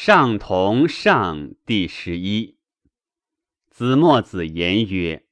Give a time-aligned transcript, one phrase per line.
[0.00, 2.54] 上同上第十一。
[3.68, 5.24] 子墨子言曰：“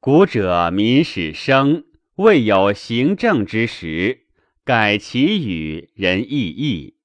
[0.00, 1.84] 古者民始生，
[2.16, 4.26] 未有行政之时，
[4.64, 6.96] 改其语，人异义。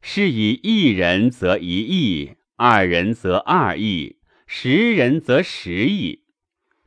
[0.00, 6.24] 是以一人则一义，二人则二义，十人则十义。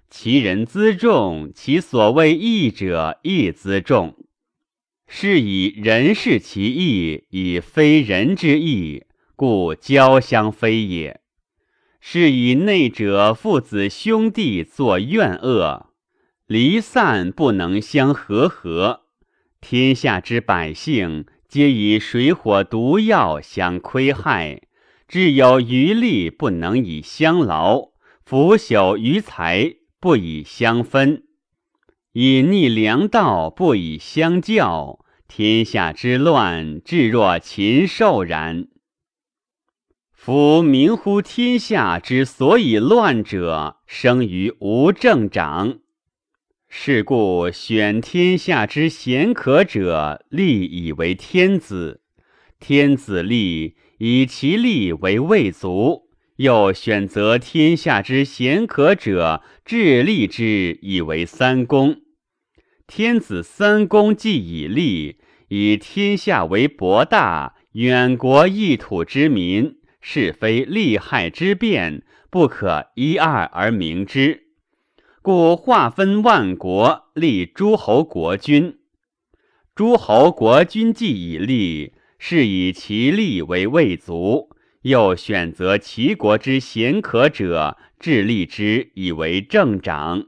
[0.10, 4.18] 其人资重，其所谓义者亦资重。”
[5.08, 9.05] 是以人是其义，以非人之义，
[9.36, 11.22] 故交相非也。
[12.00, 15.88] 是以内者父子兄弟作怨恶，
[16.46, 19.02] 离散不能相和合；
[19.60, 24.62] 天下之百姓皆以水火毒药相窥害，
[25.08, 27.90] 至有余力不能以相劳，
[28.24, 31.24] 腐朽于财不以相分。
[32.14, 38.68] 隐匿良道，不以相教，天下之乱，至若禽兽然。
[40.26, 45.82] 夫民乎天下之所以乱者，生于无政长。
[46.68, 52.02] 是故选天下之贤可者，立以为天子。
[52.60, 61.98] 天子立，以其立为未足，又选择天下之贤可者，治立之以为三公。
[62.88, 69.75] 天子三公既已立，以天下为博大，远国异土之民，
[70.08, 74.44] 是非利害之变，不可一二而明之。
[75.24, 78.78] 故划分万国，立诸侯国君。
[79.74, 84.52] 诸侯国君既已立，是以其利为未足，
[84.84, 90.26] 又选择齐国之贤可者，致立之以为政长。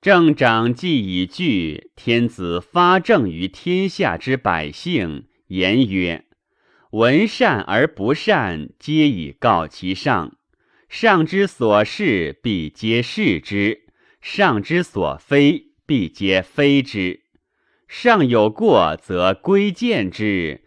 [0.00, 6.24] 政长既已具，天子发政于天下之百姓，言曰
[6.90, 10.36] ：“闻善而不善，皆以告其上。
[10.88, 13.80] 上之所是，必皆是之；
[14.20, 17.20] 上之所非，必皆非之。
[17.86, 20.60] 上有过，则归见之；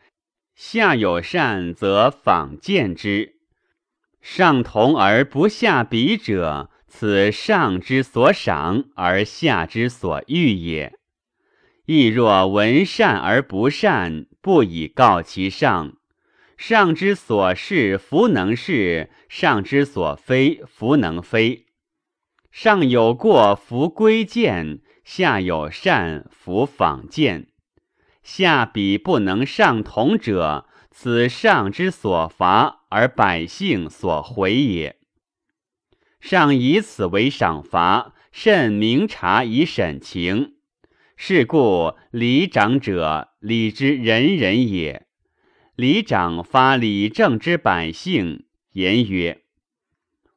[0.56, 3.36] 下有善，则仿见之。
[4.22, 10.94] 上同而不下比者。”此上之所赏而下之所欲也。
[11.86, 15.94] 亦若闻善而不善，不以告其上；
[16.62, 21.66] 上之所是，弗能是；上之所非，弗能非。
[22.52, 27.48] 上有过，弗归见；下有善，弗访见。
[28.22, 34.98] 下彼不能上同者，此上之所罚而百姓所回也。
[36.20, 40.58] 上以此为赏罚，甚明察以审情。
[41.18, 45.08] 是故礼长者，礼之人人也。
[45.82, 48.44] 里长发礼政之百姓，
[48.74, 49.42] 言曰：“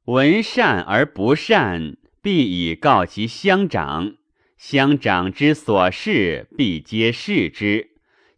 [0.07, 4.15] 闻善而不善，必以告其乡长。
[4.57, 7.89] 乡长之所是，必皆是之；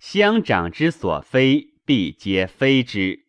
[0.01, 3.27] 乡长之所非，必皆非之。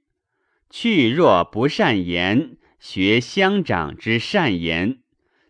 [0.71, 5.03] 去若不善言。”学乡长之善言，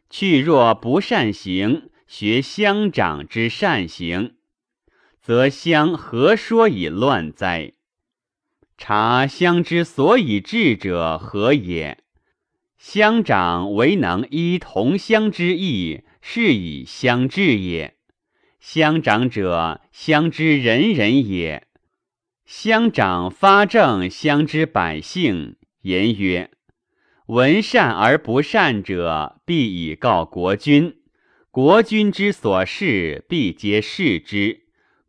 [0.09, 4.35] 去若不善行；学乡长之善行，
[5.21, 7.71] 则乡何说以乱哉？
[8.77, 11.97] 察乡之所以治者何也？
[12.77, 17.95] 乡长唯能依同乡之意，是以乡治也。
[18.59, 21.67] 乡长者，乡之人人也。
[22.45, 26.51] 乡长发政乡之百姓，言曰。
[27.25, 30.97] 闻善而不善者，必以告国君。
[31.49, 34.59] 国君之所是，必皆是之；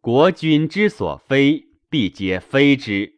[0.00, 3.17] 国君之所非，必皆非之。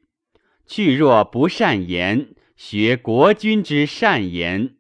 [0.71, 4.75] 去若不善言，学国君之善言；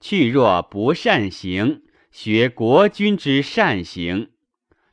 [0.00, 4.30] 去若不善行，学国君之善行，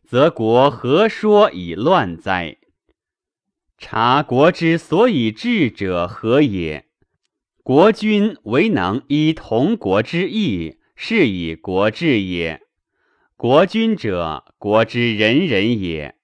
[0.04, 2.58] 则国何说以乱哉？
[3.78, 6.84] 察国之所以治者何也？
[7.64, 12.60] 国君唯能依同国之义，是以国治也。
[13.38, 16.16] 国君者，国之人人也。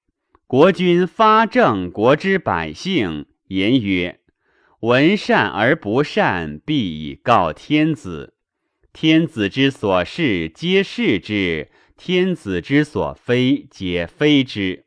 [0.48, 4.20] 国君发政国之百姓，言曰
[4.82, 8.36] ：“闻善而不善，必以告天子。
[8.94, 14.86] 天子之所是，皆是之；天子之所非，皆非之。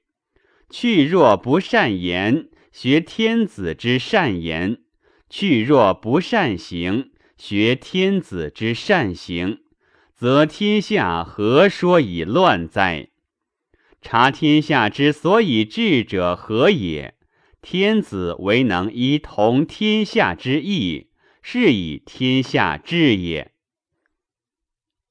[0.68, 4.78] 去若不善言，学天子之善言。”
[5.28, 9.58] 去若不善行，学天子之善行，
[10.14, 13.08] 则天下何说以乱哉？
[14.00, 17.14] 察天下之所以治者何也？
[17.62, 21.08] 天子为能依同天下之意，
[21.42, 23.52] 是以天下治也。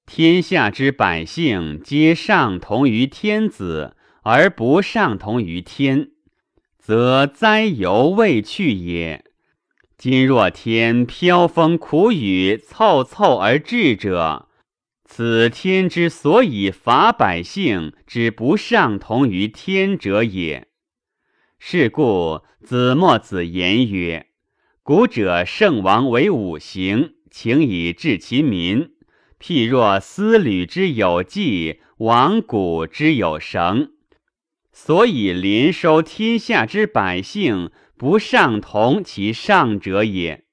[0.07, 6.09] 天下之百姓皆上同于天子，而不上同于天，
[6.79, 9.23] 则灾犹未去也。
[9.95, 14.49] 今若天飘风苦雨，凑凑而至者，
[15.05, 20.68] 此天之所以罚百姓之不上同于天者也。
[21.59, 24.27] 是故子墨子言曰
[24.81, 28.93] ：“古者圣王为五行，请以治其民。”
[29.39, 33.91] 譬若丝缕之有纪，王谷之有绳，
[34.71, 40.45] 所以临收天下之百姓，不上同其上者也。